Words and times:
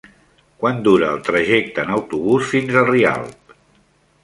Quant 0.61 0.79
dura 0.87 1.09
el 1.17 1.21
trajecte 1.27 1.85
en 1.85 1.93
autobús 1.97 2.49
fins 2.55 2.81
a 2.81 2.85
Rialp? 2.91 3.57